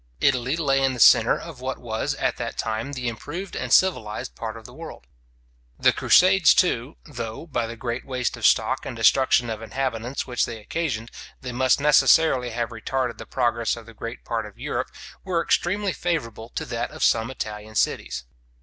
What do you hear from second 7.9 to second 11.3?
waste of stock and destruction of inhabitants which they occasioned,